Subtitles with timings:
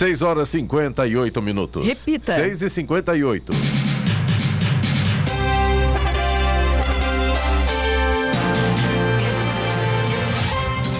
[0.00, 1.86] 6 horas e 58 minutos.
[1.86, 2.34] Repita.
[2.34, 3.52] 6 e 58.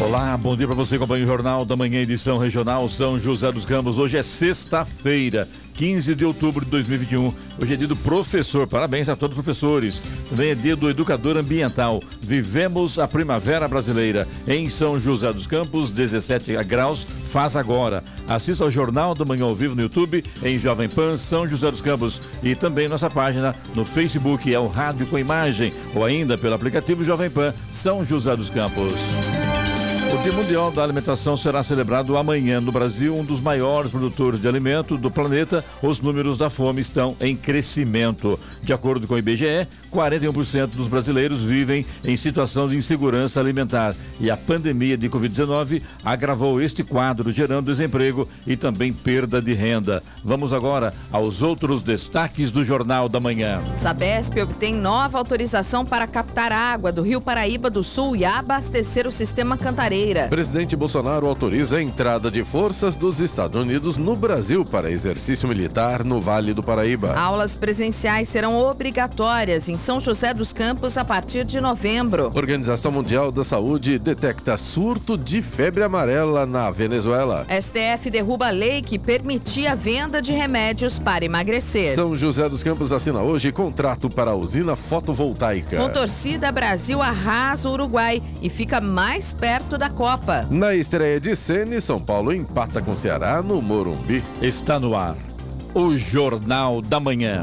[0.03, 3.97] Olá, bom dia para você, companheiro Jornal da Manhã, edição regional São José dos Campos.
[3.97, 5.49] Hoje é sexta-feira,
[5.81, 7.33] 15 de outubro de 2021.
[7.59, 10.03] Hoje é dia do professor, parabéns a todos os professores.
[10.29, 12.03] Também é dia do educador ambiental.
[12.21, 14.29] Vivemos a primavera brasileira.
[14.47, 18.05] Em São José dos Campos, 17 graus, faz agora.
[18.29, 21.81] Assista ao Jornal da Manhã ao vivo no YouTube, em Jovem Pan São José dos
[21.81, 22.21] Campos.
[22.43, 27.03] E também nossa página no Facebook, é o Rádio com Imagem, ou ainda pelo aplicativo
[27.03, 28.93] Jovem Pan São José dos Campos.
[30.13, 34.49] O Dia Mundial da Alimentação será celebrado amanhã no Brasil, um dos maiores produtores de
[34.49, 35.65] alimento do planeta.
[35.81, 38.39] Os números da fome estão em crescimento.
[38.61, 44.29] De acordo com o IBGE, 41% dos brasileiros vivem em situação de insegurança alimentar e
[44.29, 50.03] a pandemia de Covid-19 agravou este quadro, gerando desemprego e também perda de renda.
[50.25, 53.61] Vamos agora aos outros destaques do Jornal da Manhã.
[53.77, 59.13] Sabesp obtém nova autorização para captar água do Rio Paraíba do Sul e abastecer o
[59.13, 60.00] sistema Cantareira.
[60.31, 66.03] Presidente Bolsonaro autoriza a entrada de forças dos Estados Unidos no Brasil para exercício militar
[66.05, 67.15] no Vale do Paraíba.
[67.15, 72.31] Aulas presenciais serão obrigatórias em São José dos Campos a partir de novembro.
[72.35, 77.47] Organização Mundial da Saúde detecta surto de febre amarela na Venezuela.
[77.51, 81.95] STF derruba a lei que permitia a venda de remédios para emagrecer.
[81.95, 85.77] São José dos Campos assina hoje contrato para a usina fotovoltaica.
[85.77, 90.47] Com torcida, Brasil arrasa o Uruguai e fica mais perto da Copa.
[90.51, 94.23] Na estreia de Sene, São Paulo empata com Ceará no Morumbi.
[94.41, 95.17] Está no ar
[95.75, 97.43] o Jornal da Manhã.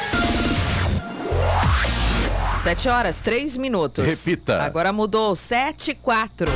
[2.63, 4.05] Sete horas, três minutos.
[4.05, 4.61] Repita.
[4.61, 6.51] Agora mudou, sete, quatro.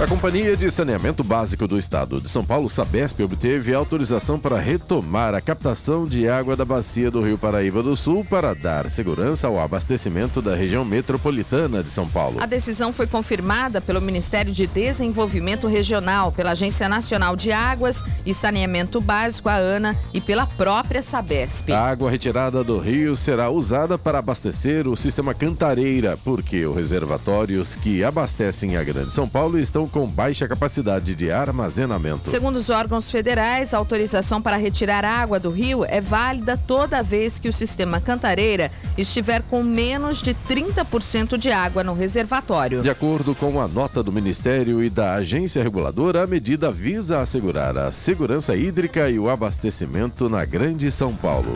[0.00, 5.36] A Companhia de Saneamento Básico do Estado de São Paulo, Sabesp, obteve autorização para retomar
[5.36, 9.60] a captação de água da bacia do Rio Paraíba do Sul para dar segurança ao
[9.60, 12.42] abastecimento da região metropolitana de São Paulo.
[12.42, 18.34] A decisão foi confirmada pelo Ministério de Desenvolvimento Regional, pela Agência Nacional de Águas e
[18.34, 21.70] Saneamento Básico, a ANA, e pela própria Sabesp.
[21.70, 27.76] A água retirada do rio será usada para abastecer o sistema Cantareira, porque os reservatórios
[27.76, 32.30] que abastecem a Grande São Paulo estão com baixa capacidade de armazenamento.
[32.30, 37.38] Segundo os órgãos federais, a autorização para retirar água do rio é válida toda vez
[37.38, 42.82] que o sistema Cantareira estiver com menos de 30% de água no reservatório.
[42.82, 47.76] De acordo com a nota do Ministério e da agência reguladora, a medida visa assegurar
[47.76, 51.52] a segurança hídrica e o abastecimento na Grande São Paulo.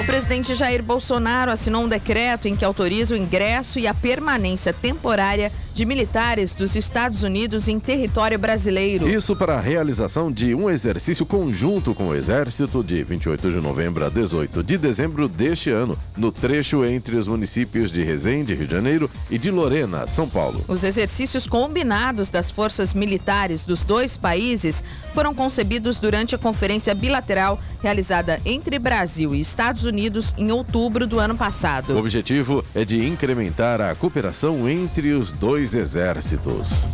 [0.00, 4.72] O presidente Jair Bolsonaro assinou um decreto em que autoriza o ingresso e a permanência
[4.72, 9.08] temporária de militares dos Estados Unidos em território brasileiro.
[9.08, 14.04] Isso para a realização de um exercício conjunto com o Exército de 28 de novembro
[14.04, 18.72] a 18 de dezembro deste ano, no trecho entre os municípios de Resende, Rio de
[18.74, 20.62] Janeiro, e de Lorena, São Paulo.
[20.68, 27.58] Os exercícios combinados das forças militares dos dois países foram concebidos durante a conferência bilateral
[27.82, 31.94] realizada entre Brasil e Estados Unidos em outubro do ano passado.
[31.94, 36.86] O objetivo é de incrementar a cooperação entre os dois exércitos.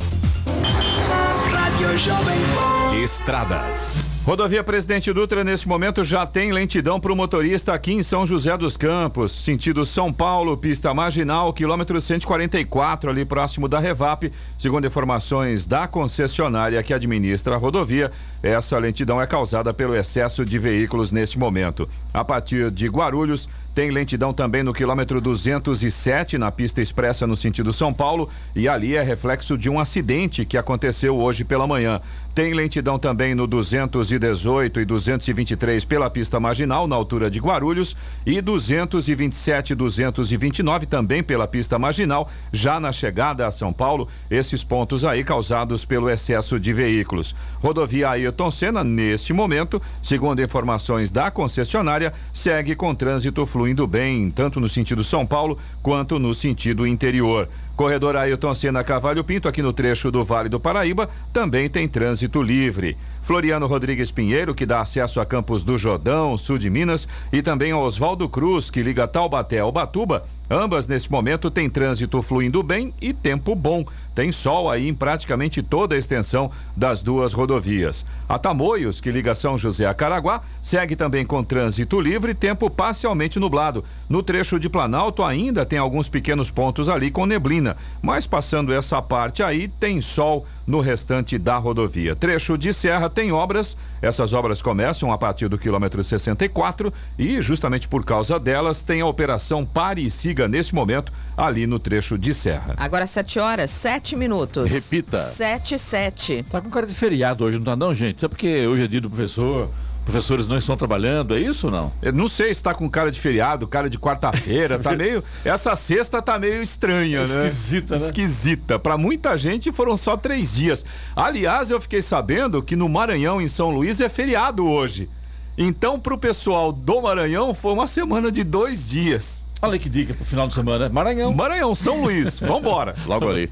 [3.02, 4.06] Estradas.
[4.26, 8.58] Rodovia Presidente Dutra, neste momento, já tem lentidão para o motorista aqui em São José
[8.58, 14.32] dos Campos, sentido São Paulo, pista marginal, quilômetro 144, ali próximo da Revap.
[14.58, 18.10] Segundo informações da concessionária que administra a rodovia,
[18.46, 21.88] essa lentidão é causada pelo excesso de veículos neste momento.
[22.12, 27.74] A partir de Guarulhos, tem lentidão também no quilômetro 207, na pista expressa no sentido
[27.74, 32.00] São Paulo, e ali é reflexo de um acidente que aconteceu hoje pela manhã.
[32.34, 37.94] Tem lentidão também no 218 e 223 pela pista marginal, na altura de Guarulhos,
[38.24, 44.64] e 227 e 229 também pela pista marginal, já na chegada a São Paulo, esses
[44.64, 47.34] pontos aí causados pelo excesso de veículos.
[47.60, 54.60] Rodovia Ayrton Senna, neste momento, segundo informações da concessionária, segue com trânsito fluindo bem, tanto
[54.60, 57.48] no sentido São Paulo quanto no sentido interior.
[57.76, 62.42] Corredor Ailton Senna Cavalho Pinto, aqui no trecho do Vale do Paraíba, também tem trânsito
[62.42, 62.96] livre.
[63.20, 67.74] Floriano Rodrigues Pinheiro, que dá acesso a Campos do Jordão, sul de Minas, e também
[67.74, 73.12] Oswaldo Cruz, que liga Taubaté ao Batuba, Ambas, neste momento, têm trânsito fluindo bem e
[73.12, 73.84] tempo bom.
[74.14, 78.06] Tem sol aí em praticamente toda a extensão das duas rodovias.
[78.28, 82.70] A Tamoios, que liga São José a Caraguá, segue também com trânsito livre e tempo
[82.70, 83.84] parcialmente nublado.
[84.08, 89.02] No trecho de Planalto ainda tem alguns pequenos pontos ali com neblina, mas passando essa
[89.02, 92.16] parte aí tem sol no restante da rodovia.
[92.16, 97.86] Trecho de Serra tem obras, essas obras começam a partir do quilômetro 64 e justamente
[97.86, 102.34] por causa delas tem a operação Pare e Siga neste momento ali no trecho de
[102.34, 102.74] Serra.
[102.76, 104.70] Agora 7 horas, 7 minutos.
[104.70, 105.22] Repita.
[105.22, 106.44] 7 7.
[106.50, 108.20] Tá com cara de feriado hoje, não tá não, gente?
[108.20, 109.70] Só porque hoje é dia do professor,
[110.04, 111.92] professores não estão trabalhando, é isso ou não?
[112.00, 115.22] Eu não sei se tá com cara de feriado, cara de quarta-feira, tá meio.
[115.44, 117.46] Essa sexta tá meio estranha, né?
[117.46, 118.04] Esquisita, né?
[118.04, 118.78] Esquisita.
[118.78, 120.84] Pra muita gente foram só três dias.
[121.14, 125.08] Aliás, eu fiquei sabendo que no Maranhão, em São Luís, é feriado hoje.
[125.58, 129.46] Então, pro pessoal do Maranhão, foi uma semana de dois dias.
[129.62, 130.88] Olha que dica pro final de semana.
[130.90, 131.32] Maranhão.
[131.32, 132.94] Maranhão, São Luís, vambora.
[133.06, 133.50] Logo ali.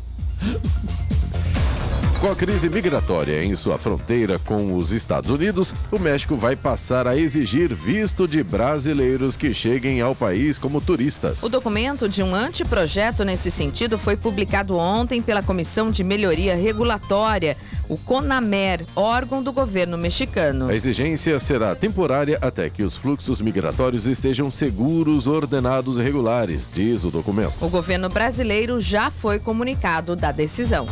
[2.24, 7.06] Com a crise migratória em sua fronteira com os Estados Unidos, o México vai passar
[7.06, 11.42] a exigir visto de brasileiros que cheguem ao país como turistas.
[11.42, 17.58] O documento de um anteprojeto nesse sentido foi publicado ontem pela Comissão de Melhoria Regulatória,
[17.90, 20.70] o CONAMER, órgão do governo mexicano.
[20.70, 27.04] A exigência será temporária até que os fluxos migratórios estejam seguros, ordenados e regulares, diz
[27.04, 27.52] o documento.
[27.60, 30.88] O governo brasileiro já foi comunicado da decisão.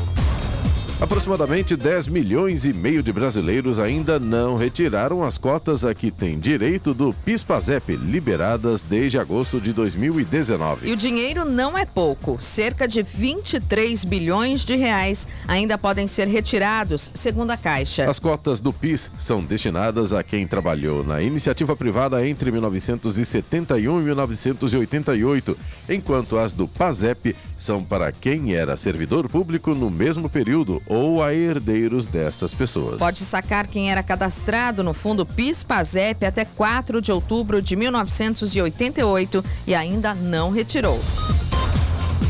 [1.02, 6.38] Aproximadamente 10 milhões e meio de brasileiros ainda não retiraram as cotas a que têm
[6.38, 10.88] direito do PIS/PASEP, liberadas desde agosto de 2019.
[10.88, 12.36] E o dinheiro não é pouco.
[12.40, 18.08] Cerca de 23 bilhões de reais ainda podem ser retirados, segundo a Caixa.
[18.08, 24.04] As cotas do PIS são destinadas a quem trabalhou na iniciativa privada entre 1971 e
[24.04, 25.58] 1988,
[25.88, 31.34] enquanto as do PASEP são para quem era servidor público no mesmo período ou a
[31.34, 32.98] herdeiros dessas pessoas.
[32.98, 39.74] Pode sacar quem era cadastrado no fundo PIS/PASEP até 4 de outubro de 1988 e
[39.74, 41.00] ainda não retirou.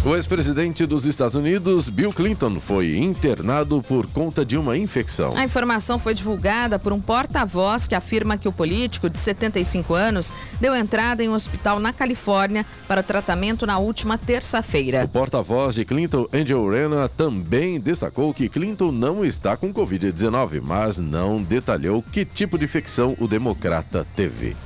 [0.05, 5.37] O ex-presidente dos Estados Unidos, Bill Clinton, foi internado por conta de uma infecção.
[5.37, 10.35] A informação foi divulgada por um porta-voz que afirma que o político, de 75 anos,
[10.61, 15.05] deu entrada em um hospital na Califórnia para tratamento na última terça-feira.
[15.05, 20.99] O porta-voz de Clinton, Angel Rena, também destacou que Clinton não está com Covid-19, mas
[20.99, 24.57] não detalhou que tipo de infecção o democrata teve.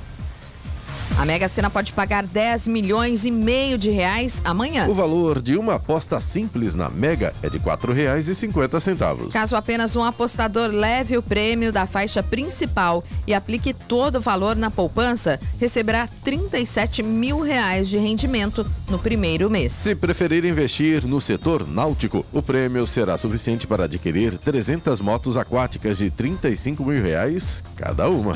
[1.17, 4.87] A Mega Sena pode pagar 10 milhões e meio de reais amanhã.
[4.87, 9.31] O valor de uma aposta simples na Mega é de R$ 4,50.
[9.31, 14.55] Caso apenas um apostador leve o prêmio da faixa principal e aplique todo o valor
[14.55, 19.73] na poupança, receberá 37 mil reais de rendimento no primeiro mês.
[19.73, 25.97] Se preferir investir no setor náutico, o prêmio será suficiente para adquirir 300 motos aquáticas
[25.97, 28.33] de 35 mil reais cada uma.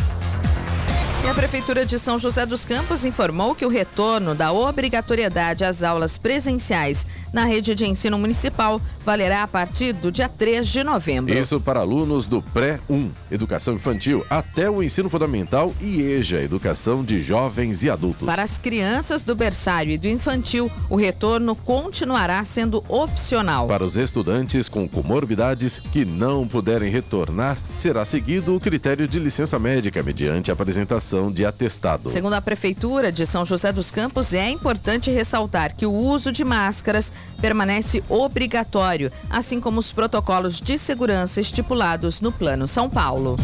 [1.24, 5.84] E a Prefeitura de São José dos Campos informou que o retorno da obrigatoriedade às
[5.84, 11.38] aulas presenciais na rede de ensino municipal valerá a partir do dia 3 de novembro.
[11.38, 17.22] Isso para alunos do Pré-1, Educação Infantil, até o ensino fundamental e EJA, Educação de
[17.22, 18.26] Jovens e Adultos.
[18.26, 23.68] Para as crianças do berçário e do infantil, o retorno continuará sendo opcional.
[23.68, 29.60] Para os estudantes com comorbidades que não puderem retornar, será seguido o critério de licença
[29.60, 32.10] médica mediante apresentação de atestado.
[32.10, 36.44] Segundo a Prefeitura de São José dos Campos, é importante ressaltar que o uso de
[36.44, 43.36] máscaras permanece obrigatório, assim como os protocolos de segurança estipulados no Plano São Paulo.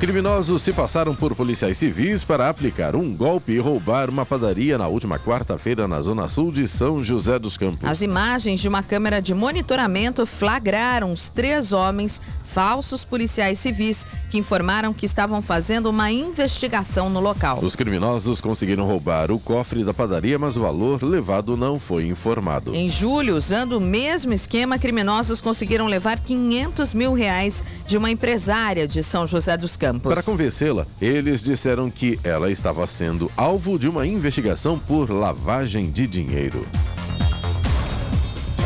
[0.00, 4.88] Criminosos se passaram por policiais civis para aplicar um golpe e roubar uma padaria na
[4.88, 7.84] última quarta-feira na zona sul de São José dos Campos.
[7.84, 14.38] As imagens de uma câmera de monitoramento flagraram os três homens falsos policiais civis que
[14.38, 17.60] informaram que estavam fazendo uma investigação no local.
[17.62, 22.74] Os criminosos conseguiram roubar o cofre da padaria, mas o valor levado não foi informado.
[22.74, 28.88] Em julho, usando o mesmo esquema, criminosos conseguiram levar 500 mil reais de uma empresária
[28.88, 29.89] de São José dos Campos.
[29.98, 36.06] Para convencê-la, eles disseram que ela estava sendo alvo de uma investigação por lavagem de
[36.06, 36.66] dinheiro.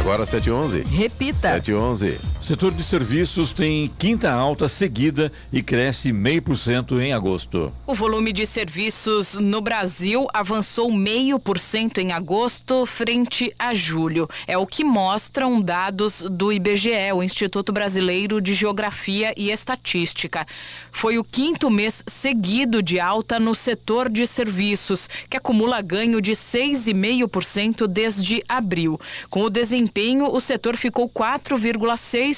[0.01, 0.83] Agora 711.
[0.83, 1.39] Repita.
[1.53, 2.34] 711.
[2.45, 7.73] Setor de serviços tem quinta alta seguida e cresce meio por cento em agosto.
[7.87, 14.29] O volume de serviços no Brasil avançou meio por cento em agosto frente a julho.
[14.47, 20.47] É o que mostram dados do IBGE, o Instituto Brasileiro de Geografia e Estatística.
[20.93, 26.33] Foi o quinto mês seguido de alta no setor de serviços, que acumula ganho de
[26.33, 29.01] 6,5% desde abril.
[29.31, 32.34] Com o desempenho, o setor ficou 4,6%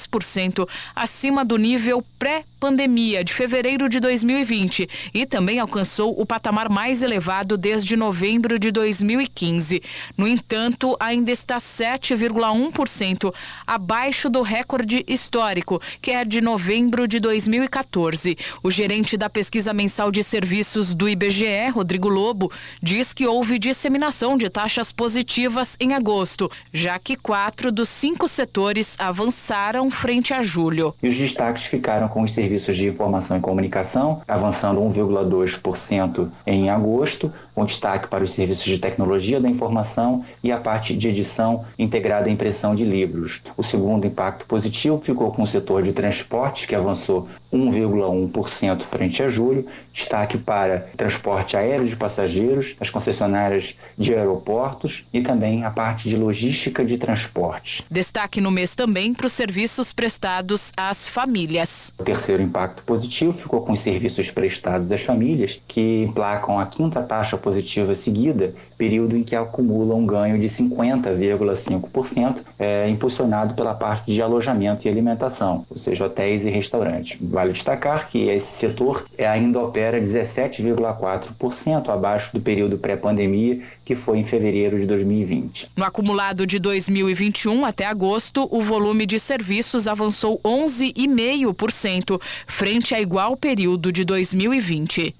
[0.95, 7.57] acima do nível pré-pandemia de fevereiro de 2020 e também alcançou o patamar mais elevado
[7.57, 9.81] desde novembro de 2015.
[10.17, 13.33] No entanto, ainda está 7,1%
[13.65, 18.37] abaixo do recorde histórico, que é de novembro de 2014.
[18.63, 22.51] O gerente da pesquisa mensal de serviços do IBGE, Rodrigo Lobo,
[22.81, 28.99] diz que houve disseminação de taxas positivas em agosto, já que quatro dos cinco setores
[28.99, 30.93] avançaram frente a julho.
[31.01, 37.31] E os destaques ficaram com os serviços de informação e comunicação, avançando 1,2% em agosto,
[37.57, 42.29] com destaque para os serviços de tecnologia da informação e a parte de edição integrada
[42.29, 43.41] à impressão de livros.
[43.57, 49.29] O segundo impacto positivo ficou com o setor de transportes, que avançou 1,1% frente a
[49.29, 56.09] julho, destaque para transporte aéreo de passageiros, as concessionárias de aeroportos e também a parte
[56.09, 57.81] de logística de transportes.
[57.89, 61.91] Destaque no mês também para os serviços prestados às famílias.
[61.97, 67.01] O terceiro impacto positivo ficou com os serviços prestados às famílias, que emplacam a quinta
[67.01, 74.11] taxa positiva seguida, período em que acumula um ganho de 50,5%, é, impulsionado pela parte
[74.11, 77.17] de alojamento e alimentação, ou seja, hotéis e restaurantes.
[77.21, 84.25] Vale destacar que esse setor ainda opera 17,4% abaixo do período pré-pandemia, que foi em
[84.25, 85.71] fevereiro de 2020.
[85.77, 93.37] No acumulado de 2021 até agosto, o volume de serviços avançou 11,5% frente a igual
[93.37, 95.15] período de 2020.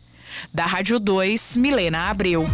[0.53, 2.47] Da Rádio 2, Milena Abreu.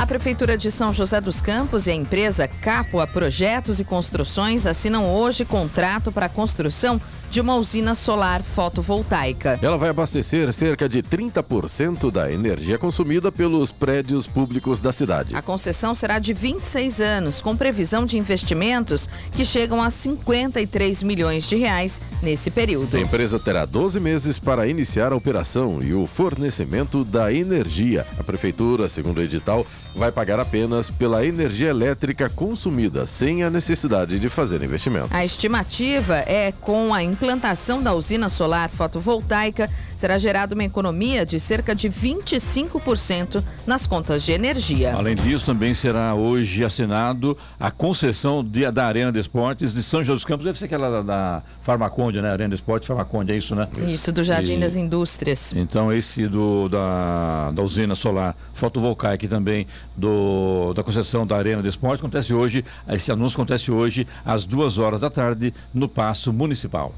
[0.00, 5.12] A Prefeitura de São José dos Campos e a empresa Capua Projetos e Construções assinam
[5.12, 9.58] hoje contrato para a construção de uma usina solar fotovoltaica.
[9.62, 15.34] Ela vai abastecer cerca de 30% da energia consumida pelos prédios públicos da cidade.
[15.34, 21.46] A concessão será de 26 anos, com previsão de investimentos que chegam a 53 milhões
[21.46, 22.96] de reais nesse período.
[22.96, 28.06] A empresa terá 12 meses para iniciar a operação e o fornecimento da energia.
[28.18, 34.18] A prefeitura, segundo o edital, vai pagar apenas pela energia elétrica consumida, sem a necessidade
[34.18, 35.08] de fazer investimento.
[35.10, 41.40] A estimativa é com a implantação da usina solar fotovoltaica, será gerada uma economia de
[41.40, 44.94] cerca de 25% nas contas de energia.
[44.94, 50.00] Além disso, também será hoje assinado a concessão de, da Arena de Esportes de São
[50.00, 50.44] José dos Campos.
[50.44, 52.30] Deve ser aquela da, da Farmaconde, né?
[52.30, 53.68] Arena de Esportes Farmaconde, é isso, né?
[53.86, 55.52] Isso, do Jardim e, das Indústrias.
[55.54, 61.68] Então, esse do, da, da usina solar fotovoltaica também do, da concessão da Arena de
[61.68, 66.94] Esportes acontece hoje, esse anúncio acontece hoje às duas horas da tarde no Paço Municipal.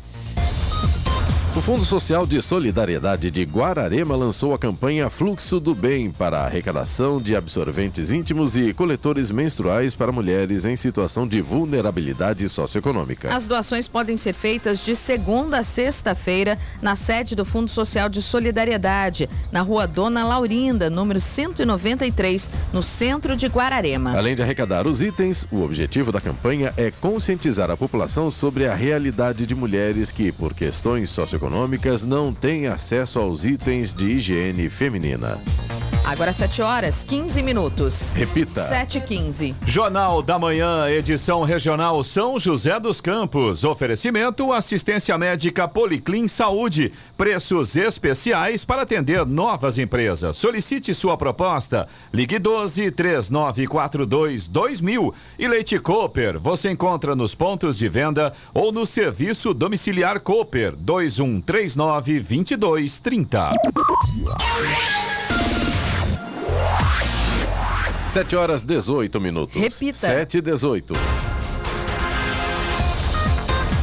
[1.57, 6.47] O Fundo Social de Solidariedade de Guararema lançou a campanha Fluxo do Bem para a
[6.47, 13.35] arrecadação de absorventes íntimos e coletores menstruais para mulheres em situação de vulnerabilidade socioeconômica.
[13.35, 18.23] As doações podem ser feitas de segunda a sexta-feira na sede do Fundo Social de
[18.23, 24.17] Solidariedade, na rua Dona Laurinda, número 193, no centro de Guararema.
[24.17, 28.75] Além de arrecadar os itens, o objetivo da campanha é conscientizar a população sobre a
[28.75, 34.69] realidade de mulheres que, por questões socioeconômicas, econômicas não têm acesso aos itens de higiene
[34.69, 35.41] feminina.
[36.05, 38.15] Agora 7 horas 15 minutos.
[38.15, 38.67] Repita.
[38.67, 39.55] 7 e 15.
[39.65, 43.65] Jornal da Manhã, edição regional São José dos Campos.
[43.65, 46.93] Oferecimento assistência médica Policlin Saúde.
[47.17, 50.37] Preços especiais para atender novas empresas.
[50.37, 51.87] Solicite sua proposta.
[52.13, 55.15] Ligue 12 3942 2000.
[55.39, 56.41] E Leite Cooper.
[56.41, 60.75] Você encontra nos pontos de venda ou no serviço domiciliar Cooper
[61.39, 63.51] 2139 2230.
[68.09, 69.55] 7 horas 18 minutos.
[69.55, 69.99] Repita.
[69.99, 70.95] 7 e 18.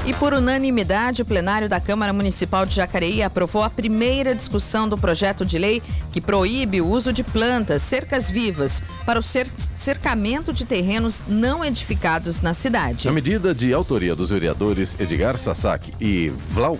[0.07, 4.97] E por unanimidade, o plenário da Câmara Municipal de Jacareí aprovou a primeira discussão do
[4.97, 5.83] projeto de lei
[6.13, 12.39] que proíbe o uso de plantas, cercas vivas, para o cercamento de terrenos não edificados
[12.39, 13.09] na cidade.
[13.09, 16.31] A medida de autoria dos vereadores Edgar Sasaki e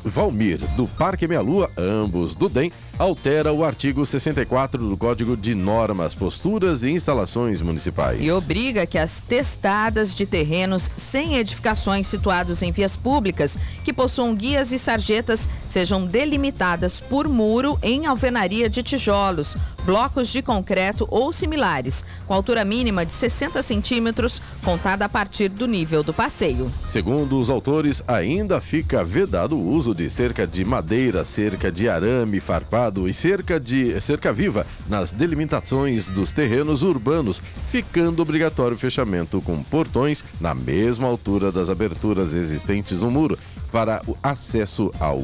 [0.06, 5.54] Valmir, do Parque Meia Lua, ambos do DEM, altera o artigo 64 do Código de
[5.54, 8.20] Normas, Posturas e Instalações Municipais.
[8.20, 14.36] E obriga que as testadas de terrenos sem edificações situados em vias públicas que possuam
[14.36, 19.56] guias e sarjetas sejam delimitadas por muro em alvenaria de tijolos,
[19.88, 25.66] blocos de concreto ou similares, com altura mínima de 60 centímetros, contada a partir do
[25.66, 26.70] nível do passeio.
[26.90, 32.42] Segundo os autores, ainda fica vedado o uso de cerca de madeira, cerca de arame
[32.42, 37.42] farpado e cerca de cerca viva nas delimitações dos terrenos urbanos,
[37.72, 43.40] ficando obrigatório o fechamento com portões na mesma altura das aberturas existentes no muro
[43.72, 45.18] para o acesso ao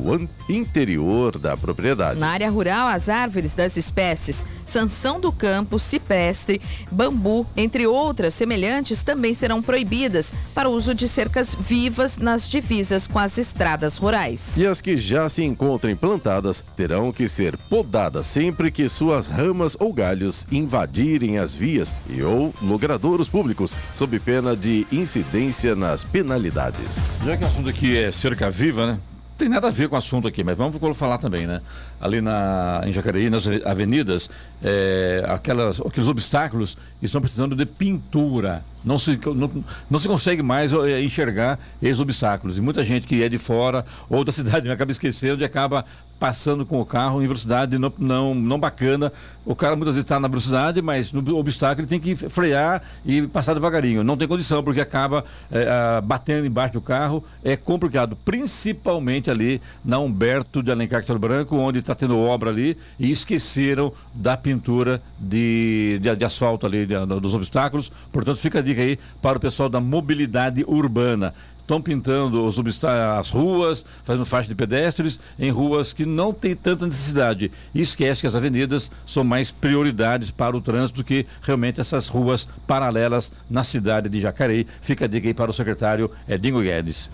[0.49, 2.19] interior da propriedade.
[2.19, 6.59] Na área rural, as árvores das espécies sanção do campo, cipreste,
[6.91, 13.05] bambu, entre outras semelhantes, também serão proibidas para o uso de cercas vivas nas divisas
[13.05, 14.57] com as estradas rurais.
[14.57, 19.77] E as que já se encontrem plantadas terão que ser podadas sempre que suas ramas
[19.79, 27.21] ou galhos invadirem as vias e ou logradouros públicos, sob pena de incidência nas penalidades.
[27.23, 28.99] Já que o assunto aqui é cerca viva, né?
[29.37, 31.61] tem nada a ver com o assunto aqui, mas vamos falar também, né?
[32.03, 34.29] Ali na, em Jacareí, nas avenidas,
[34.61, 38.61] é, aquelas, aqueles obstáculos estão precisando de pintura.
[38.83, 42.57] Não se, não, não se consegue mais é, enxergar esses obstáculos.
[42.57, 45.85] E muita gente que é de fora ou da cidade acaba esquecendo e acaba
[46.19, 49.11] passando com o carro em velocidade não, não, não bacana.
[49.45, 53.23] O cara muitas vezes está na velocidade, mas no obstáculo ele tem que frear e
[53.23, 54.03] passar devagarinho.
[54.03, 57.23] Não tem condição, porque acaba é, batendo embaixo do carro.
[57.43, 62.77] É complicado, principalmente ali na Humberto de Alencar Castelo Branco, onde está tendo obra ali
[62.99, 67.91] e esqueceram da pintura de, de, de asfalto ali de, dos obstáculos.
[68.11, 71.33] Portanto, fica a dica aí para o pessoal da mobilidade urbana
[71.63, 76.85] estão pintando os, as ruas, fazendo faixa de pedestres em ruas que não tem tanta
[76.85, 77.51] necessidade.
[77.73, 82.07] E esquece que as avenidas são mais prioridades para o trânsito do que realmente essas
[82.07, 84.67] ruas paralelas na cidade de Jacareí.
[84.81, 87.09] Fica a dica aí para o secretário Edinho Guedes.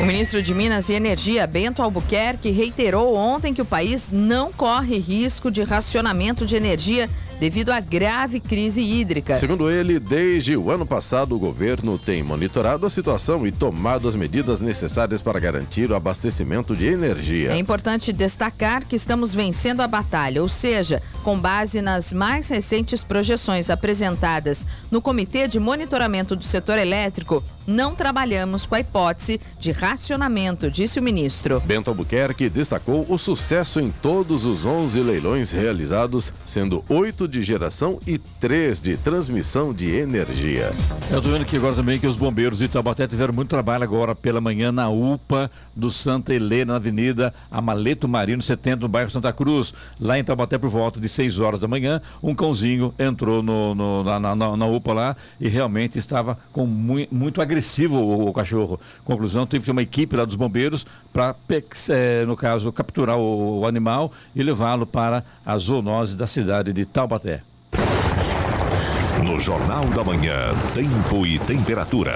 [0.00, 4.96] O ministro de Minas e Energia, Bento Albuquerque, reiterou ontem que o país não corre
[4.96, 9.38] risco de racionamento de energia devido à grave crise hídrica.
[9.38, 14.14] Segundo ele, desde o ano passado, o governo tem monitorado a situação e tomado as
[14.14, 17.52] medidas necessárias para garantir o abastecimento de energia.
[17.52, 23.02] É importante destacar que estamos vencendo a batalha, ou seja, com base nas mais recentes
[23.02, 29.72] projeções apresentadas no Comitê de Monitoramento do Setor Elétrico, não trabalhamos com a hipótese de
[29.72, 31.60] racionamento, disse o ministro.
[31.60, 38.00] Bento Albuquerque destacou o sucesso em todos os 11 leilões realizados, sendo oito de geração
[38.06, 40.72] e três de transmissão de energia.
[41.10, 44.14] Eu estou vendo aqui agora também que os bombeiros de Taubaté tiveram muito trabalho agora
[44.14, 49.32] pela manhã na UPA do Santa Helena, na Avenida Amaleto Marino 70, no bairro Santa
[49.32, 49.72] Cruz.
[50.00, 54.04] Lá em Taubaté, por volta de 6 horas da manhã, um cãozinho entrou no, no,
[54.04, 58.80] na, na, na, UPA lá e realmente estava com muito, muito agressivo o, o, cachorro.
[59.04, 61.34] Conclusão, teve que ter uma equipe lá dos bombeiros para,
[61.90, 66.84] é, no caso, capturar o, o animal e levá-lo para a zoonose da cidade de
[66.84, 67.17] Taubaté.
[67.18, 67.42] Taubaté.
[69.24, 72.14] No Jornal da Manhã, Tempo e Temperatura.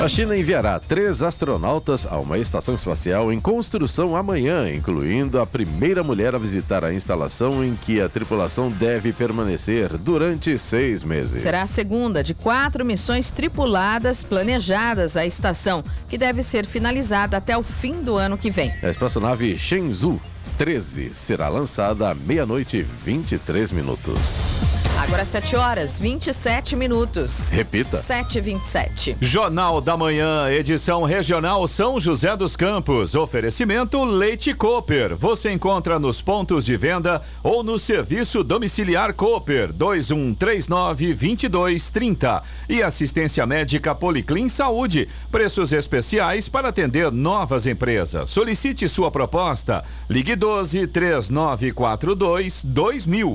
[0.02, 6.02] A China enviará três astronautas a uma estação espacial em construção amanhã, incluindo a primeira
[6.02, 11.42] mulher a visitar a instalação em que a tripulação deve permanecer durante seis meses.
[11.42, 17.58] Será a segunda de quatro missões tripuladas planejadas à estação, que deve ser finalizada até
[17.58, 18.74] o fim do ano que vem.
[18.82, 20.18] A espaçonave Shenzhou
[20.58, 24.69] 13 será lançada à meia-noite e 23 minutos.
[25.00, 27.50] Agora 7 horas 27 minutos.
[27.52, 27.96] Repita.
[27.96, 29.16] 7 e 27.
[29.22, 33.16] Jornal da Manhã, edição regional São José dos Campos.
[33.16, 35.16] Oferecimento Leite Cooper.
[35.16, 42.42] Você encontra nos pontos de venda ou no serviço domiciliar Cooper 2139-2230.
[42.68, 45.08] E assistência médica Policlin Saúde.
[45.32, 48.30] Preços especiais para atender novas empresas.
[48.30, 49.82] Solicite sua proposta.
[50.10, 53.34] Ligue 12 3942 2000.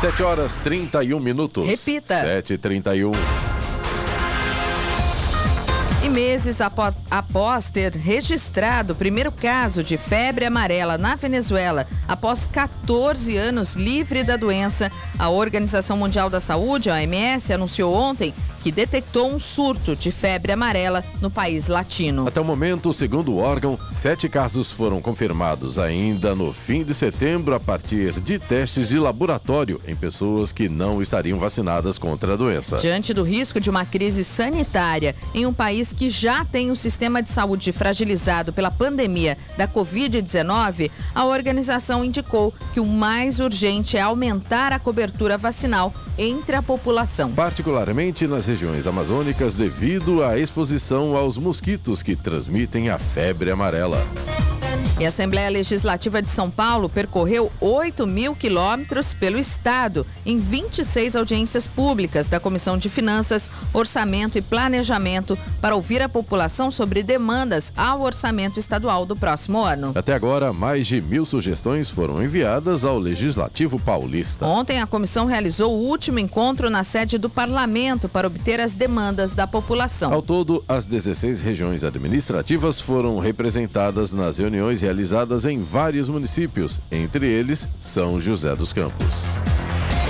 [0.00, 1.66] 7 horas 31 minutos.
[1.66, 2.20] Repita.
[2.20, 3.10] 7 e 31
[6.02, 12.46] E meses apo- após ter registrado o primeiro caso de febre amarela na Venezuela, após
[12.46, 18.70] 14 anos livre da doença, a Organização Mundial da Saúde, a OMS, anunciou ontem que
[18.72, 22.26] detectou um surto de febre amarela no país latino.
[22.28, 27.54] Até o momento, segundo o órgão, sete casos foram confirmados ainda no fim de setembro
[27.54, 32.78] a partir de testes de laboratório em pessoas que não estariam vacinadas contra a doença.
[32.78, 37.22] Diante do risco de uma crise sanitária em um país que já tem um sistema
[37.22, 44.00] de saúde fragilizado pela pandemia da Covid-19, a organização indicou que o mais urgente é
[44.00, 47.32] aumentar a cobertura vacinal entre a população.
[47.32, 54.04] Particularmente nas regiões amazônicas, devido à exposição aos mosquitos que transmitem a febre amarela.
[55.00, 61.16] E a Assembleia Legislativa de São Paulo percorreu 8 mil quilômetros pelo Estado em 26
[61.16, 67.72] audiências públicas da Comissão de Finanças, Orçamento e Planejamento para ouvir a população sobre demandas
[67.74, 69.92] ao orçamento estadual do próximo ano.
[69.94, 74.44] Até agora, mais de mil sugestões foram enviadas ao Legislativo Paulista.
[74.44, 79.34] Ontem, a comissão realizou o último encontro na sede do parlamento para obter as demandas
[79.34, 80.12] da população.
[80.12, 84.89] Ao todo, as 16 regiões administrativas foram representadas nas reuniões realizadas
[85.44, 89.26] em vários municípios, entre eles São José dos Campos.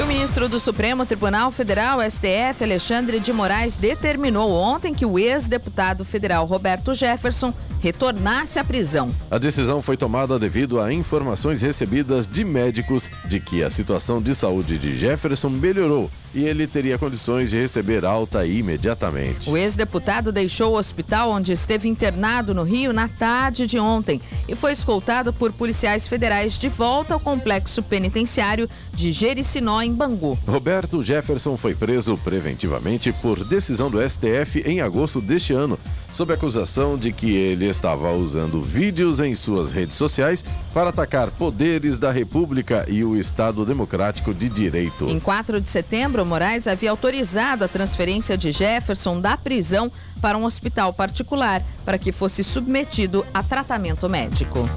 [0.02, 6.04] o ministro do Supremo Tribunal Federal, STF, Alexandre de Moraes, determinou ontem que o ex-deputado
[6.04, 9.10] federal Roberto Jefferson retornasse à prisão.
[9.30, 14.34] A decisão foi tomada devido a informações recebidas de médicos de que a situação de
[14.34, 19.48] saúde de Jefferson melhorou e ele teria condições de receber alta imediatamente.
[19.48, 24.54] O ex-deputado deixou o hospital onde esteve internado no Rio na tarde de ontem e
[24.54, 30.38] foi escoltado por policiais federais de volta ao complexo penitenciário de Jericinó, em Bangu.
[30.46, 35.78] Roberto Jefferson foi preso preventivamente por decisão do STF em agosto deste ano,
[36.12, 41.98] sob acusação de que ele estava usando vídeos em suas redes sociais para atacar poderes
[41.98, 45.08] da República e o Estado Democrático de Direito.
[45.08, 50.44] Em 4 de setembro, Moraes havia autorizado a transferência de Jefferson da prisão para um
[50.44, 54.68] hospital particular para que fosse submetido a tratamento médico.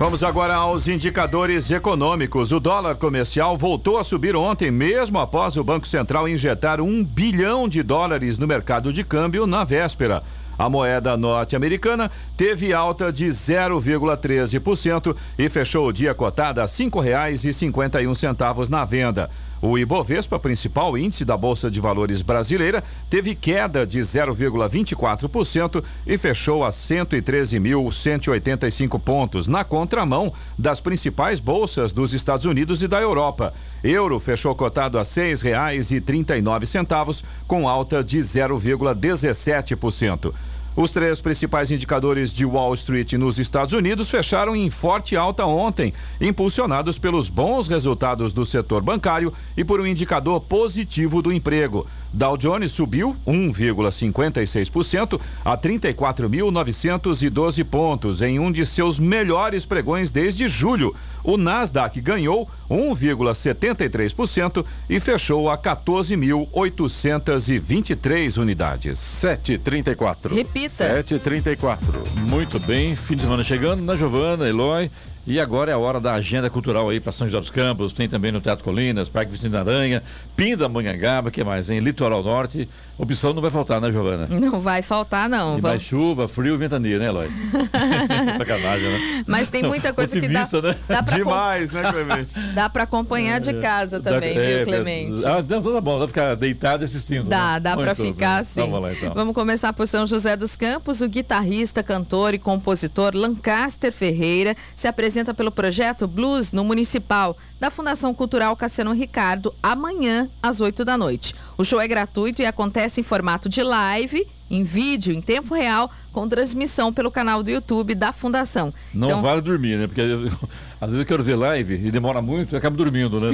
[0.00, 2.52] Vamos agora aos indicadores econômicos.
[2.52, 7.68] O dólar comercial voltou a subir ontem, mesmo após o Banco Central injetar um bilhão
[7.68, 10.22] de dólares no mercado de câmbio na véspera.
[10.58, 18.68] A moeda norte-americana teve alta de 0,13% e fechou o dia cotada a R$ 5,51
[18.68, 19.30] na venda.
[19.62, 26.64] O Ibovespa, principal índice da Bolsa de Valores brasileira, teve queda de 0,24% e fechou
[26.64, 33.52] a 113.185 pontos, na contramão das principais bolsas dos Estados Unidos e da Europa.
[33.84, 40.32] Euro fechou cotado a R$ 6,39, com alta de 0,17%.
[40.76, 45.92] Os três principais indicadores de Wall Street nos Estados Unidos fecharam em forte alta ontem,
[46.20, 51.88] impulsionados pelos bons resultados do setor bancário e por um indicador positivo do emprego.
[52.12, 60.94] Dow Jones subiu 1,56% a 34.912 pontos em um de seus melhores pregões desde julho.
[61.22, 68.98] O Nasdaq ganhou 1,73% e fechou a 14.823 unidades.
[68.98, 70.34] 734.
[70.34, 70.70] Repita.
[70.70, 72.02] 734.
[72.28, 74.90] Muito bem, fim de semana chegando, na Giovana, Eloy.
[75.26, 77.92] E agora é a hora da agenda cultural aí para São José dos Campos.
[77.92, 80.02] Tem também no Teatro Colinas, Parque Vicente da Aranha,
[80.34, 81.68] Pindamonhangaba, que mais?
[81.70, 82.68] Em Litoral Norte.
[82.98, 84.26] Opção não vai faltar, né, Giovana?
[84.28, 85.58] Não vai faltar, não.
[85.58, 87.28] E mais chuva, frio e ventania, né, Eloy?
[88.36, 89.24] Sacanagem, né?
[89.26, 90.76] Mas tem muita coisa que dá, Otimista, né?
[90.88, 92.30] dá pra, Demais, né, Clemente?
[92.54, 95.26] dá pra acompanhar de casa também, Dá- é, viu, Clemente?
[95.26, 97.28] Ah, não, tá bom, dá pra ficar deitado e assistindo.
[97.28, 97.60] Dá, né?
[97.60, 98.40] dá pra Muito ficar bem.
[98.40, 98.60] assim.
[98.60, 99.14] Vamos lá, então.
[99.14, 101.00] Vamos começar por São José dos Campos.
[101.00, 107.68] O guitarrista, cantor e compositor Lancaster Ferreira se apresenta pelo projeto Blues no Municipal da
[107.68, 111.34] Fundação Cultural Cassiano Ricardo amanhã às 8 da noite.
[111.58, 115.90] O show é gratuito e acontece em formato de live, em vídeo, em tempo real,
[116.12, 118.72] com transmissão pelo canal do YouTube da Fundação.
[118.94, 119.88] Não Então, vale dormir, né?
[119.88, 120.26] Porque eu-
[120.80, 123.30] às vezes eu quero ver live e demora muito e acabo dormindo, né?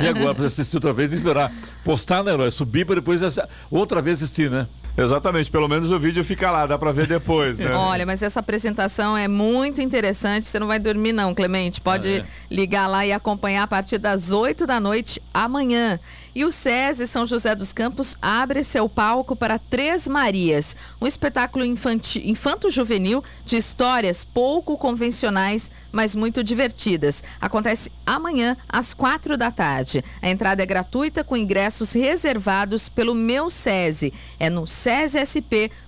[0.00, 1.52] E agora, para assistir outra vez, esperar
[1.84, 2.52] postar, né, Herói?
[2.52, 3.20] Subir para depois
[3.68, 4.68] outra vez assistir, né?
[4.96, 7.70] Exatamente, pelo menos o vídeo fica lá, dá pra ver depois, né?
[7.74, 10.46] Olha, mas essa apresentação é muito interessante.
[10.46, 11.80] Você não vai dormir, não, Clemente.
[11.80, 12.24] Pode Ah, é?
[12.50, 15.98] ligar lá e acompanhar a partir das 8 da noite amanhã.
[16.34, 21.64] E o SESI São José dos Campos abre seu palco para Três Marias, um espetáculo
[21.64, 27.24] infanto-juvenil de histórias pouco convencionais, mas muito divertidas.
[27.40, 30.04] Acontece amanhã, às quatro da tarde.
[30.22, 34.12] A entrada é gratuita com ingressos reservados pelo Meu SESI.
[34.38, 34.66] É no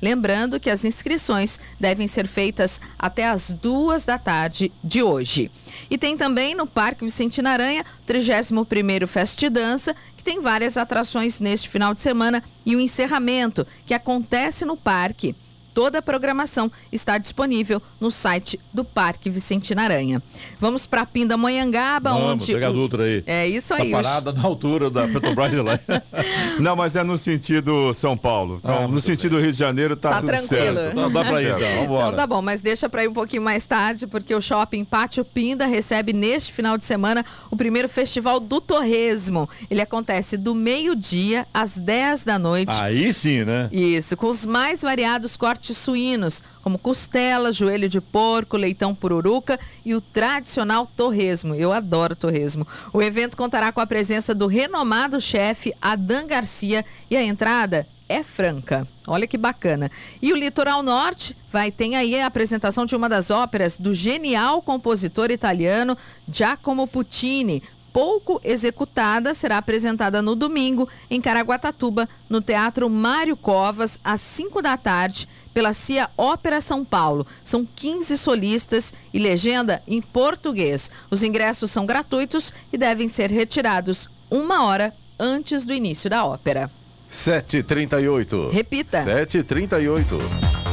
[0.00, 5.50] Lembrando que as inscrições devem ser feitas até as duas da tarde de hoje.
[5.90, 11.68] E tem também no Parque Vicente Aranha, 31º Fest Dança, que tem várias atrações neste
[11.68, 15.36] final de semana e o encerramento, que acontece no parque
[15.78, 20.20] toda a programação está disponível no site do Parque Vicentina Aranha.
[20.58, 22.52] Vamos para Pindamonhangaba, Vamos, onde.
[22.52, 23.22] pega a Dutra aí.
[23.24, 23.92] É isso Tá aí.
[23.92, 25.78] parada na altura da Petrobras lá.
[26.58, 28.58] Não, mas é no sentido São Paulo.
[28.60, 30.74] Então, Ah, no sentido Rio de Janeiro tá, Tá tudo tranquilo.
[30.74, 30.90] certo.
[30.98, 31.80] Então dá pra ir, então.
[31.82, 32.06] Vambora.
[32.06, 35.24] Então tá bom, mas deixa para ir um pouquinho mais tarde, porque o Shopping Pátio
[35.24, 39.48] Pinda recebe neste final de semana o primeiro Festival do Torresmo.
[39.70, 42.74] Ele acontece do meio-dia às 10 da noite.
[42.82, 43.68] Aí sim, né?
[43.70, 49.94] Isso, com os mais variados cortes suínos, como costela, joelho de porco, leitão pururuca e
[49.94, 51.54] o tradicional torresmo.
[51.54, 52.66] Eu adoro torresmo.
[52.92, 58.22] O evento contará com a presença do renomado chefe Adan Garcia e a entrada é
[58.22, 58.88] franca.
[59.06, 59.90] Olha que bacana.
[60.20, 64.62] E o Litoral Norte vai ter aí a apresentação de uma das óperas do genial
[64.62, 65.96] compositor italiano
[66.30, 67.62] Giacomo Puccini,
[67.98, 74.76] pouco executada, será apresentada no domingo em Caraguatatuba, no Teatro Mário Covas, às 5 da
[74.76, 77.26] tarde, pela CIA Ópera São Paulo.
[77.42, 80.92] São 15 solistas e legenda em português.
[81.10, 86.70] Os ingressos são gratuitos e devem ser retirados uma hora antes do início da ópera.
[87.10, 88.52] 7h38.
[88.52, 89.04] Repita.
[89.04, 90.67] 7h38.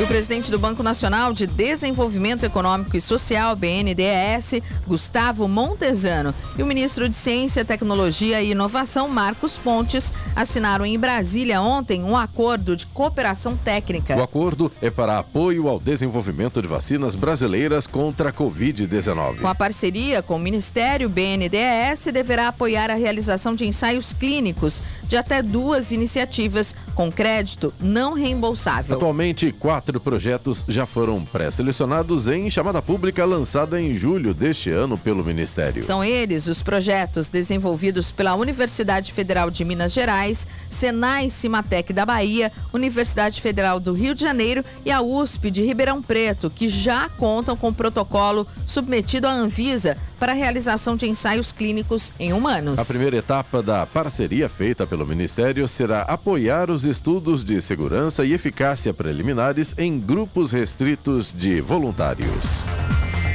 [0.00, 6.62] E o presidente do Banco Nacional de Desenvolvimento Econômico e Social, BNDES, Gustavo Montesano, e
[6.62, 12.74] o ministro de Ciência, Tecnologia e Inovação, Marcos Pontes, assinaram em Brasília ontem um acordo
[12.74, 14.16] de cooperação técnica.
[14.16, 19.40] O acordo é para apoio ao desenvolvimento de vacinas brasileiras contra a Covid-19.
[19.40, 24.82] Com a parceria com o Ministério, o BNDES deverá apoiar a realização de ensaios clínicos
[25.06, 28.96] de até duas iniciativas com crédito não reembolsável.
[28.96, 35.24] Atualmente, quatro projetos já foram pré-selecionados em chamada pública lançada em julho deste ano pelo
[35.24, 35.82] Ministério.
[35.82, 42.52] São eles os projetos desenvolvidos pela Universidade Federal de Minas Gerais, Senai Cimatec da Bahia,
[42.72, 47.56] Universidade Federal do Rio de Janeiro e a USP de Ribeirão Preto, que já contam
[47.56, 52.78] com protocolo submetido à Anvisa para a realização de ensaios clínicos em humanos.
[52.78, 58.34] A primeira etapa da parceria feita pelo Ministério será apoiar os estudos de segurança e
[58.34, 62.66] eficácia preliminares em grupos restritos de voluntários.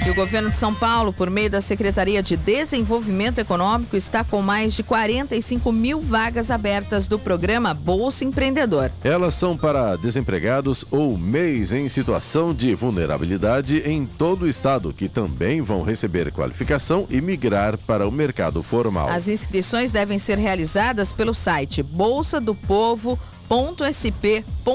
[0.05, 4.39] E o governo de São Paulo, por meio da Secretaria de Desenvolvimento Econômico, está com
[4.39, 8.91] mais de 45 mil vagas abertas do programa Bolsa Empreendedor.
[9.03, 15.09] Elas são para desempregados ou MEIs em situação de vulnerabilidade em todo o estado, que
[15.09, 19.09] também vão receber qualificação e migrar para o mercado formal.
[19.09, 23.17] As inscrições devem ser realizadas pelo site bolsa do povo
[23.49, 24.65] .sp.gov.br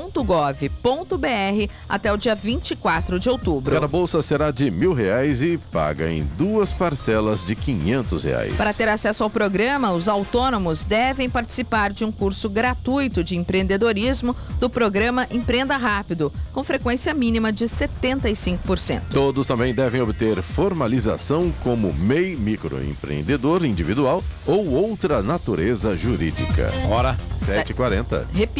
[1.88, 3.74] até o dia 24 de outubro.
[3.74, 8.54] Cada bolsa será de mil reais e paga em duas parcelas de quinhentos reais.
[8.54, 14.37] Para ter acesso ao programa, os autônomos devem participar de um curso gratuito de empreendedorismo
[14.59, 19.02] do programa Empreenda Rápido, com frequência mínima de 75%.
[19.11, 26.70] Todos também devem obter formalização como MEI microempreendedor individual ou outra natureza jurídica.
[26.88, 27.16] Hora.
[27.40, 28.26] 7h40.
[28.33, 28.60] Repita.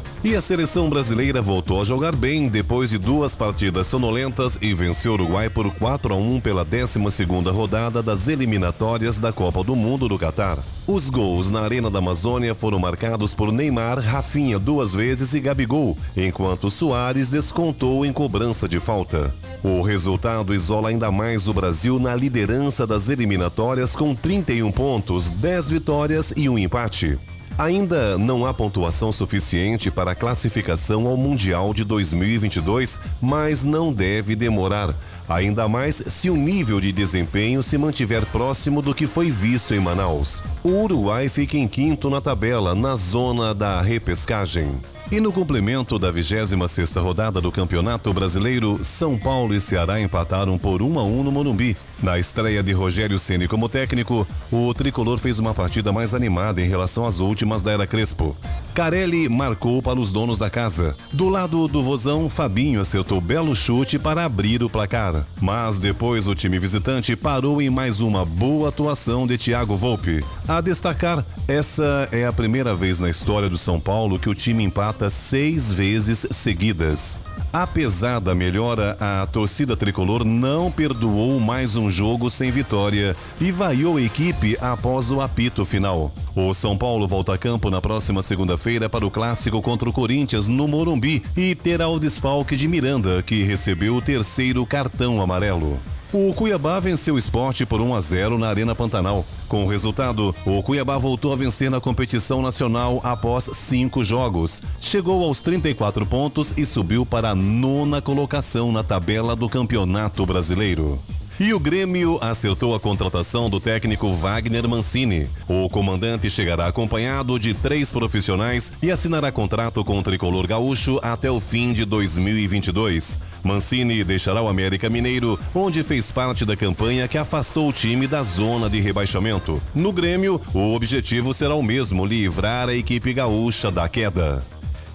[0.23, 5.13] E a seleção brasileira voltou a jogar bem depois de duas partidas sonolentas e venceu
[5.13, 10.07] o Uruguai por 4 a 1 pela 12ª rodada das eliminatórias da Copa do Mundo
[10.07, 10.59] do Catar.
[10.85, 15.97] Os gols na Arena da Amazônia foram marcados por Neymar, Rafinha duas vezes e Gabigol,
[16.15, 19.33] enquanto Soares descontou em cobrança de falta.
[19.63, 25.71] O resultado isola ainda mais o Brasil na liderança das eliminatórias com 31 pontos, 10
[25.71, 27.17] vitórias e um empate.
[27.57, 34.35] Ainda não há pontuação suficiente para a classificação ao Mundial de 2022, mas não deve
[34.35, 34.95] demorar.
[35.29, 39.79] Ainda mais se o nível de desempenho se mantiver próximo do que foi visto em
[39.79, 40.43] Manaus.
[40.63, 44.79] O Uruguai fica em quinto na tabela, na zona da repescagem.
[45.11, 46.53] E no complemento da 26
[46.95, 51.75] rodada do Campeonato Brasileiro, São Paulo e Ceará empataram por 1 a 1 no Morumbi.
[52.01, 56.69] Na estreia de Rogério Ceni como técnico, o tricolor fez uma partida mais animada em
[56.69, 58.37] relação às últimas da era Crespo.
[58.73, 60.95] Carelli marcou para os donos da casa.
[61.11, 65.27] Do lado do Vozão, Fabinho acertou belo chute para abrir o placar.
[65.41, 70.23] Mas depois o time visitante parou em mais uma boa atuação de Thiago Volpe.
[70.47, 74.63] A destacar, essa é a primeira vez na história do São Paulo que o time
[74.63, 77.17] empata seis vezes seguidas.
[77.53, 83.97] Apesar da melhora, a torcida tricolor não perdoou mais um jogo sem vitória e vaiou
[83.97, 86.13] a equipe após o apito final.
[86.33, 90.47] O São Paulo volta a campo na próxima segunda-feira para o clássico contra o Corinthians
[90.47, 95.79] no Morumbi e terá o desfalque de Miranda, que recebeu o terceiro cartão amarelo.
[96.13, 99.25] O Cuiabá venceu o esporte por 1 a 0 na Arena Pantanal.
[99.47, 104.61] Com o resultado, o Cuiabá voltou a vencer na competição nacional após cinco jogos.
[104.81, 110.99] Chegou aos 34 pontos e subiu para a nona colocação na tabela do Campeonato Brasileiro.
[111.39, 115.29] E o Grêmio acertou a contratação do técnico Wagner Mancini.
[115.47, 121.31] O comandante chegará acompanhado de três profissionais e assinará contrato com o tricolor gaúcho até
[121.31, 123.19] o fim de 2022.
[123.43, 128.23] Mancini deixará o América Mineiro, onde fez parte da campanha que afastou o time da
[128.23, 129.61] zona de rebaixamento.
[129.73, 134.43] No Grêmio, o objetivo será o mesmo: livrar a equipe gaúcha da queda.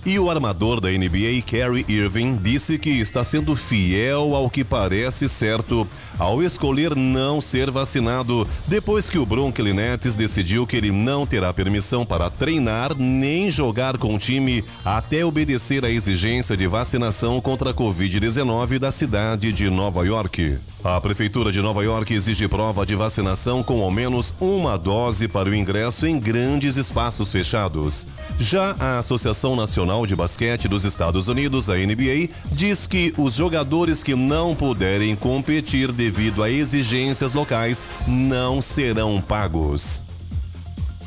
[0.07, 5.29] E o armador da NBA, Kerry Irving, disse que está sendo fiel ao que parece
[5.29, 5.85] certo
[6.17, 11.53] ao escolher não ser vacinado, depois que o Brooklyn Nets decidiu que ele não terá
[11.53, 17.71] permissão para treinar nem jogar com o time até obedecer à exigência de vacinação contra
[17.71, 20.57] a Covid-19 da cidade de Nova York.
[20.85, 25.49] A Prefeitura de Nova York exige prova de vacinação com ao menos uma dose para
[25.49, 28.07] o ingresso em grandes espaços fechados.
[28.39, 34.03] Já a Associação Nacional de Basquete dos Estados Unidos, a NBA, diz que os jogadores
[34.03, 40.05] que não puderem competir devido a exigências locais não serão pagos.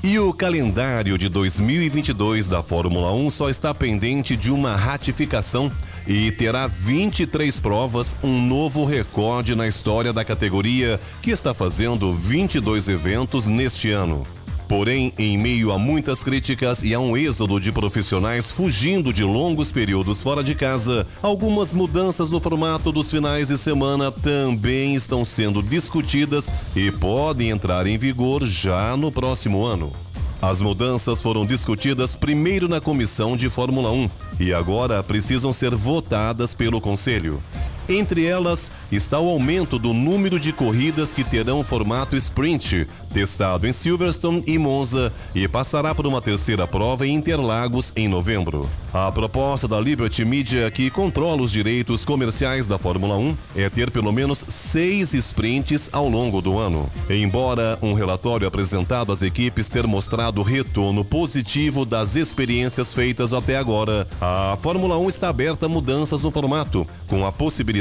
[0.01, 5.69] E o calendário de 2022 da Fórmula 1 só está pendente de uma ratificação
[6.07, 12.87] e terá 23 provas, um novo recorde na história da categoria, que está fazendo 22
[12.87, 14.23] eventos neste ano.
[14.70, 19.72] Porém, em meio a muitas críticas e a um êxodo de profissionais fugindo de longos
[19.72, 25.63] períodos fora de casa, algumas mudanças no formato dos finais de semana também estão sendo
[25.63, 29.91] discutidas e podem entrar em vigor já no próximo ano.
[30.39, 34.07] As mudanças foram discutidas primeiro na comissão de Fórmula 1
[34.39, 37.41] e agora precisam ser votadas pelo Conselho.
[37.89, 43.73] Entre elas está o aumento do número de corridas que terão formato sprint, testado em
[43.73, 48.69] Silverstone e Monza, e passará por uma terceira prova em Interlagos em novembro.
[48.93, 53.89] A proposta da Liberty Media, que controla os direitos comerciais da Fórmula 1, é ter
[53.89, 56.91] pelo menos seis sprints ao longo do ano.
[57.09, 64.07] Embora um relatório apresentado às equipes ter mostrado retorno positivo das experiências feitas até agora,
[64.21, 67.78] a Fórmula 1 está aberta a mudanças no formato, com a possibilidade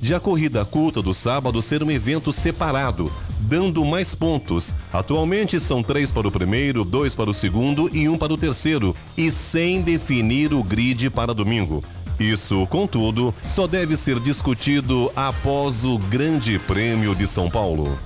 [0.00, 4.74] de a corrida curta do sábado ser um evento separado, dando mais pontos.
[4.92, 8.96] Atualmente são três para o primeiro, dois para o segundo e um para o terceiro,
[9.16, 11.82] e sem definir o grid para domingo.
[12.18, 17.96] Isso, contudo, só deve ser discutido após o Grande Prêmio de São Paulo.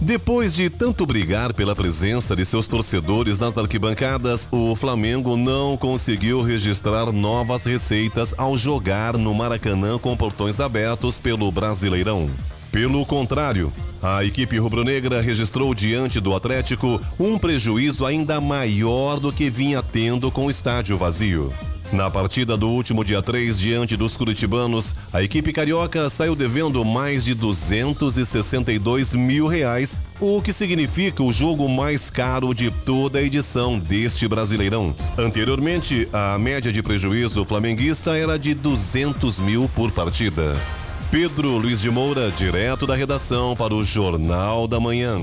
[0.00, 6.40] Depois de tanto brigar pela presença de seus torcedores nas arquibancadas, o Flamengo não conseguiu
[6.40, 12.30] registrar novas receitas ao jogar no Maracanã com portões abertos pelo Brasileirão.
[12.70, 19.50] Pelo contrário, a equipe rubro-negra registrou diante do Atlético um prejuízo ainda maior do que
[19.50, 21.52] vinha tendo com o estádio vazio.
[21.90, 27.24] Na partida do último dia 3, diante dos curitibanos, a equipe carioca saiu devendo mais
[27.24, 33.78] de 262 mil reais, o que significa o jogo mais caro de toda a edição
[33.78, 34.94] deste Brasileirão.
[35.16, 40.54] Anteriormente, a média de prejuízo flamenguista era de 200 mil por partida.
[41.10, 45.22] Pedro Luiz de Moura, direto da redação para o Jornal da Manhã.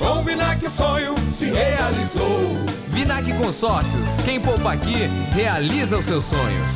[0.00, 2.56] Com Vinac o sonho se realizou.
[2.88, 4.96] Vinac Consórcios, quem poupa aqui,
[5.34, 6.70] realiza os seus sonhos.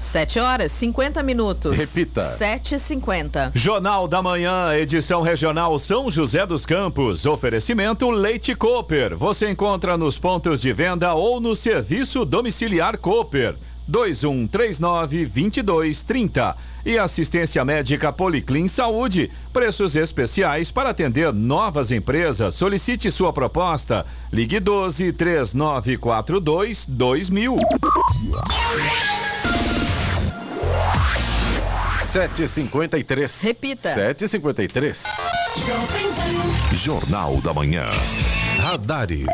[0.00, 1.78] 7 horas 50 minutos.
[1.78, 2.36] Repita.
[2.36, 3.52] 7h50.
[3.54, 7.24] Jornal da Manhã, edição regional São José dos Campos.
[7.24, 9.16] Oferecimento Leite Cooper.
[9.16, 13.56] Você encontra nos pontos de venda ou no serviço domiciliar Cooper.
[13.90, 16.54] 2139-2230.
[16.84, 19.30] E assistência médica Policlin Saúde.
[19.52, 22.54] Preços especiais para atender novas empresas.
[22.54, 24.06] Solicite sua proposta.
[24.32, 27.56] Ligue 12 3942 2000.
[32.16, 33.42] 7h53.
[33.42, 33.94] Repita.
[33.94, 35.04] 7h53.
[36.72, 37.90] Jornal da Manhã.
[38.58, 39.26] Radares.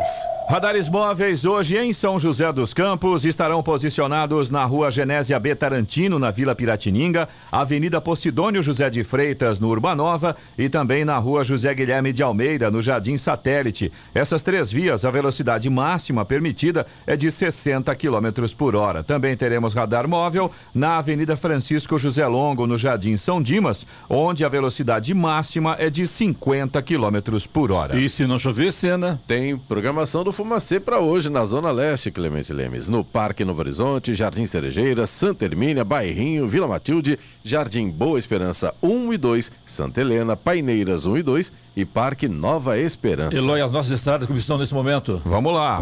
[0.49, 6.19] Radares móveis hoje em São José dos Campos estarão posicionados na rua Genésia B Tarantino,
[6.19, 11.73] na Vila Piratininga, Avenida Posidônio José de Freitas, no Urbanova, e também na rua José
[11.73, 13.91] Guilherme de Almeida, no Jardim Satélite.
[14.13, 19.01] Essas três vias, a velocidade máxima permitida é de 60 km por hora.
[19.01, 24.49] Também teremos radar móvel na Avenida Francisco José Longo, no Jardim São Dimas, onde a
[24.49, 27.97] velocidade máxima é de 50 km por hora.
[27.97, 29.21] E se não chover, cena.
[29.25, 32.89] Tem programação do Fumacê para hoje na Zona Leste, Clemente Lemes.
[32.89, 39.13] No Parque Novo Horizonte, Jardim Cerejeira, Santa Hermínia, Bairrinho, Vila Matilde, Jardim Boa Esperança 1
[39.13, 43.37] e 2, Santa Helena, Paineiras 1 e 2 e Parque Nova Esperança.
[43.37, 45.21] Eloy, as nossas estradas como estão nesse momento?
[45.23, 45.81] Vamos lá.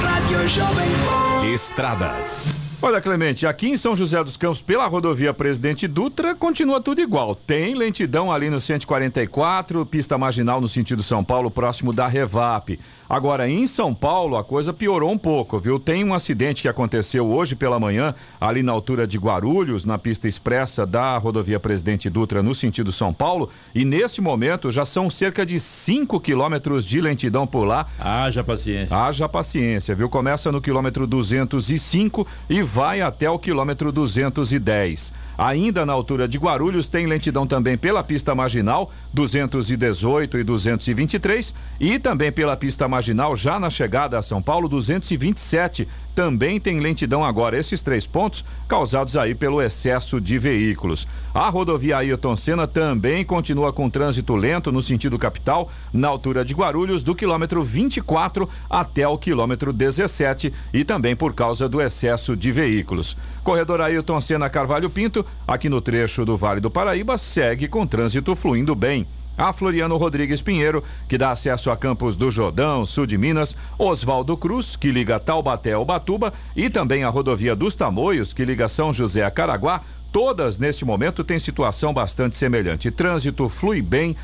[0.00, 1.46] Rádio Jovem Pan.
[1.54, 2.62] Estradas.
[2.84, 7.32] Olha, Clemente, aqui em São José dos Campos, pela rodovia Presidente Dutra, continua tudo igual.
[7.32, 12.80] Tem lentidão ali no 144, pista marginal no sentido São Paulo, próximo da Revap.
[13.12, 15.78] Agora, em São Paulo, a coisa piorou um pouco, viu?
[15.78, 20.26] Tem um acidente que aconteceu hoje pela manhã, ali na altura de Guarulhos, na pista
[20.26, 25.44] expressa da rodovia Presidente Dutra, no sentido São Paulo, e nesse momento já são cerca
[25.44, 27.86] de 5 quilômetros de lentidão por lá.
[28.00, 28.96] Haja paciência.
[28.96, 30.08] Haja paciência, viu?
[30.08, 35.12] Começa no quilômetro 205 e vai até o quilômetro 210.
[35.36, 41.98] Ainda na altura de Guarulhos, tem lentidão também pela pista marginal 218 e 223 e
[41.98, 45.88] também pela pista marginal já na chegada a São Paulo 227.
[46.14, 51.06] Também tem lentidão agora esses três pontos causados aí pelo excesso de veículos.
[51.34, 56.54] A rodovia Ailton Senna também continua com trânsito lento no sentido capital, na altura de
[56.54, 62.52] Guarulhos, do quilômetro 24 até o quilômetro 17 e também por causa do excesso de
[62.52, 63.16] veículos.
[63.42, 68.36] Corredor Ailton Senna Carvalho Pinto, aqui no trecho do Vale do Paraíba, segue com trânsito
[68.36, 69.06] fluindo bem.
[69.36, 74.36] A Floriano Rodrigues Pinheiro, que dá acesso a Campos do Jordão, sul de Minas, Oswaldo
[74.36, 78.92] Cruz, que liga Taubaté ao Batuba, e também a rodovia dos Tamoios, que liga São
[78.92, 79.80] José a Caraguá,
[80.12, 82.90] todas neste momento têm situação bastante semelhante.
[82.90, 84.14] Trânsito flui bem,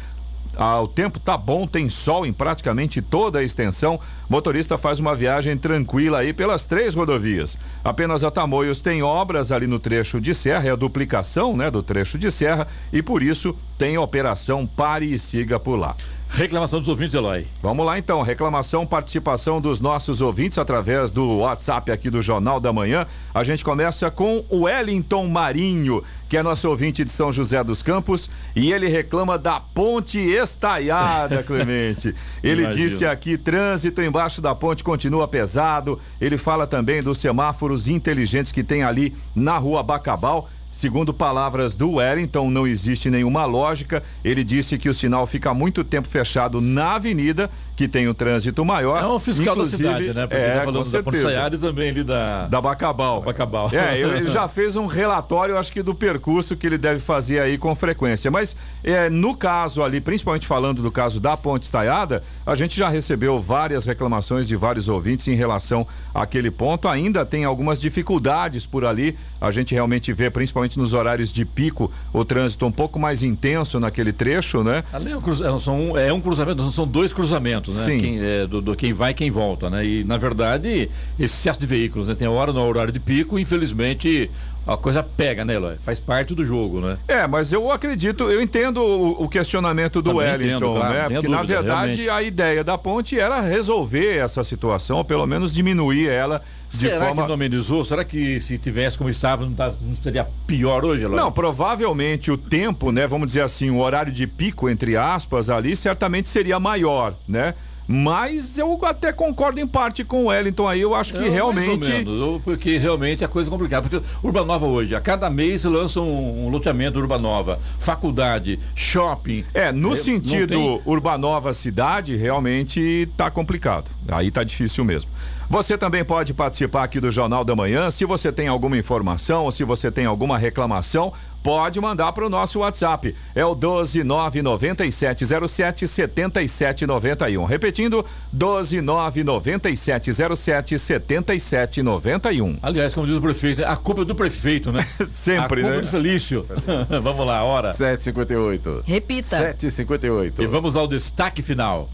[0.61, 4.01] ah, o tempo tá bom, tem sol em praticamente toda a extensão.
[4.29, 7.57] Motorista faz uma viagem tranquila aí pelas três rodovias.
[7.85, 11.81] Apenas a Tamoios tem obras ali no trecho de serra, é a duplicação, né, do
[11.81, 15.95] trecho de serra e por isso tem operação Pare e Siga por lá.
[16.29, 17.47] Reclamação dos ouvintes, Eloy.
[17.63, 22.73] Vamos lá então, reclamação, participação dos nossos ouvintes através do WhatsApp aqui do Jornal da
[22.73, 23.07] Manhã.
[23.35, 27.83] A gente começa com o Wellington Marinho, que é nosso ouvinte de São José dos
[27.83, 32.15] Campos, e ele reclama da ponte estaiada, Clemente.
[32.43, 35.99] Ele disse aqui: trânsito embaixo da ponte continua pesado.
[36.21, 40.49] Ele fala também dos semáforos inteligentes que tem ali na rua Bacabal.
[40.71, 44.03] Segundo palavras do Wellington, não existe nenhuma lógica.
[44.23, 48.65] Ele disse que o sinal fica muito tempo fechado na avenida, que tem o trânsito
[48.65, 49.03] maior.
[49.03, 50.27] É um fiscal da cidade, né?
[50.27, 51.19] Porque é, tá falando da.
[51.19, 52.47] Saiada e também ali da...
[52.49, 53.23] Da Bacabal.
[53.23, 53.71] Bacabal.
[53.73, 57.57] É, ele já fez um relatório, acho que do percurso que ele deve fazer aí
[57.57, 58.31] com frequência.
[58.31, 58.55] Mas
[58.85, 63.41] é, no caso ali, principalmente falando do caso da Ponte Estaiada, a gente já recebeu
[63.41, 66.89] várias reclamações de vários ouvintes em relação àquele ponto.
[66.89, 69.17] Ainda tem algumas dificuldades por ali.
[69.41, 73.79] A gente realmente vê, principalmente nos horários de pico, o trânsito um pouco mais intenso
[73.79, 74.85] naquele trecho, né?
[74.93, 77.85] Ali é um, são, é um cruzamento, são dois cruzamentos, né?
[77.85, 77.99] Sim.
[77.99, 79.85] Quem, é, do, do quem vai e quem volta, né?
[79.85, 82.15] E, na verdade, esse excesso de veículos, né?
[82.15, 84.31] Tem hora no horário de pico, infelizmente,
[84.75, 85.77] a coisa pega, né, Eloy?
[85.79, 86.99] Faz parte do jogo, né?
[87.09, 91.01] É, mas eu acredito, eu entendo o, o questionamento do Também Wellington, entendo, claro, né?
[91.09, 92.11] Porque na dúvida, verdade realmente.
[92.11, 96.99] a ideia da ponte era resolver essa situação, ou pelo menos diminuir ela de Será
[97.07, 97.23] forma.
[97.23, 97.83] que não amenizou?
[97.85, 101.17] Será que se tivesse como estava, não, tava- não estaria pior hoje, Eloy?
[101.17, 103.07] Não, provavelmente o tempo, né?
[103.07, 107.55] Vamos dizer assim, o horário de pico, entre aspas, ali, certamente seria maior, né?
[107.91, 110.83] Mas eu até concordo em parte com o Wellington aí.
[110.83, 111.89] Eu acho que É, realmente.
[111.89, 113.89] menos, porque realmente a coisa é complicada.
[113.89, 119.43] Porque Urbanova hoje, a cada mês lança um, um loteamento Urbanova, faculdade, shopping.
[119.55, 123.91] É, no não sentido tem- Urbanova cidade, realmente tá complicado.
[124.07, 125.11] Aí tá difícil mesmo.
[125.51, 127.91] Você também pode participar aqui do Jornal da Manhã.
[127.91, 131.11] Se você tem alguma informação ou se você tem alguma reclamação,
[131.43, 133.17] pode mandar para o nosso WhatsApp.
[133.35, 137.47] É o 1299707 7791.
[137.47, 138.05] Repetindo,
[138.37, 142.59] 1299707 7791.
[142.61, 144.85] Aliás, como diz o prefeito, a culpa é do prefeito, né?
[145.11, 145.79] Sempre, a culpa né?
[145.79, 146.45] é do Felício.
[147.03, 147.73] vamos lá, hora.
[147.73, 148.83] 7h58.
[148.85, 149.55] Repita.
[149.55, 150.41] 7h58.
[150.41, 151.89] E vamos ao destaque final.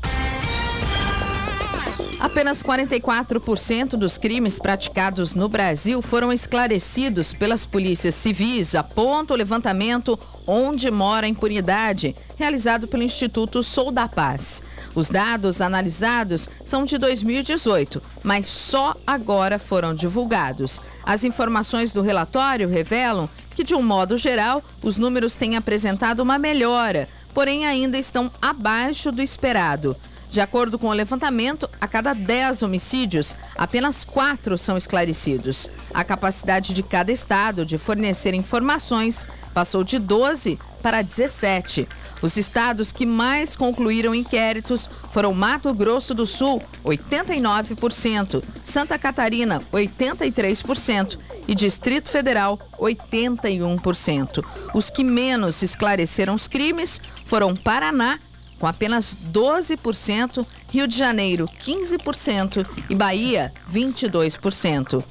[2.25, 10.19] Apenas 44% dos crimes praticados no Brasil foram esclarecidos pelas polícias civis, aponta o levantamento
[10.47, 14.63] Onde Mora a Impunidade, realizado pelo Instituto Sou da Paz.
[14.95, 20.81] Os dados analisados são de 2018, mas só agora foram divulgados.
[21.05, 26.39] As informações do relatório revelam que, de um modo geral, os números têm apresentado uma
[26.39, 29.95] melhora, porém ainda estão abaixo do esperado.
[30.35, 35.71] De acordo com o levantamento, a cada 10 homicídios, apenas 4 são esclarecidos.
[35.95, 41.87] A capacidade de cada estado de fornecer informações passou de 12 para 17.
[42.21, 51.17] Os estados que mais concluíram inquéritos foram Mato Grosso do Sul, 89%, Santa Catarina, 83%
[51.47, 54.45] e Distrito Federal, 81%.
[54.75, 58.19] Os que menos esclareceram os crimes foram Paraná,
[58.59, 65.05] com apenas 12%, Rio de Janeiro 15% e Bahia 22%.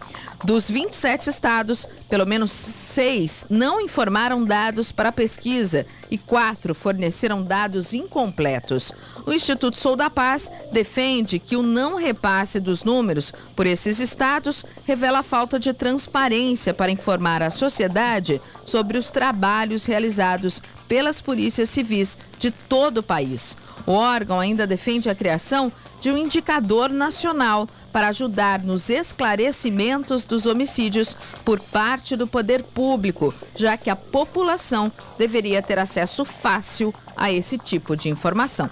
[0.44, 7.44] Dos 27 estados, pelo menos seis não informaram dados para a pesquisa e quatro forneceram
[7.44, 8.92] dados incompletos.
[9.26, 14.66] O Instituto Sou da Paz defende que o não repasse dos números por esses estados
[14.86, 20.62] revela a falta de transparência para informar a sociedade sobre os trabalhos realizados
[20.94, 23.58] pelas polícias civis de todo o país.
[23.84, 30.46] O órgão ainda defende a criação de um indicador nacional para ajudar nos esclarecimentos dos
[30.46, 37.32] homicídios por parte do poder público, já que a população deveria ter acesso fácil a
[37.32, 38.70] esse tipo de informação.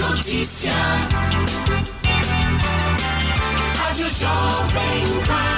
[0.00, 0.72] Notícia.
[3.76, 5.53] Rádio Jovem Pan.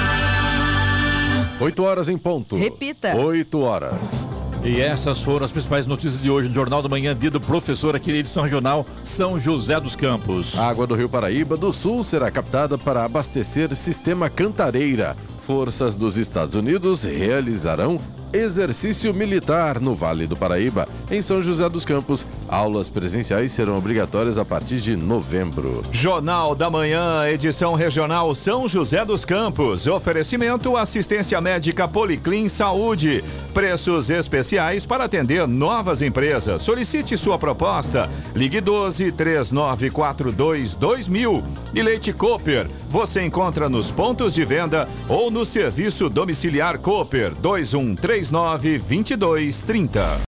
[1.59, 2.55] 8 horas em ponto.
[2.55, 3.15] Repita.
[3.15, 4.29] 8 horas.
[4.63, 7.95] E essas foram as principais notícias de hoje no Jornal da Manhã, dia do professor
[7.95, 10.57] aqui na edição regional São José dos Campos.
[10.57, 15.15] A água do Rio Paraíba do Sul será captada para abastecer sistema Cantareira.
[15.47, 17.97] Forças dos Estados Unidos realizarão
[18.33, 20.87] exercício militar no Vale do Paraíba.
[21.09, 25.81] Em São José dos Campos, aulas presenciais serão obrigatórias a partir de novembro.
[25.91, 29.87] Jornal da Manhã, edição regional São José dos Campos.
[29.87, 33.23] Oferecimento assistência médica Policlin Saúde.
[33.53, 36.61] Preços especiais para atender novas empresas.
[36.61, 38.09] Solicite sua proposta.
[38.35, 41.43] Ligue 12 3942 2000.
[41.73, 42.69] E Leite Cooper.
[42.89, 50.26] Você encontra nos pontos de venda ou no serviço domiciliar Cooper 2139 2230.